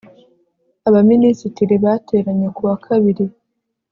abaminisitiri 0.87 1.75
bateranye 1.83 2.47
kuwa 2.55 2.75
kabiri 2.85 3.25